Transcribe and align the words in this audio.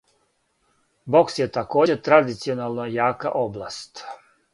Бокс 1.15 1.35
је 1.39 1.45
такође 1.57 1.97
традиционално 2.07 2.87
јака 2.95 3.33
област. 3.43 4.03